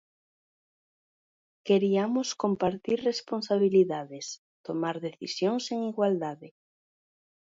Queriamos 1.67 2.27
compartir 2.43 2.97
responsabilidades, 3.11 4.25
tomar 4.67 4.95
decisións 5.07 5.63
en 5.73 5.79
igualdade. 5.91 6.47